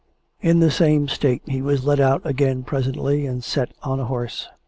[0.41, 4.05] 431 In the same state he was led out again presently, and set on a
[4.05, 4.47] horse.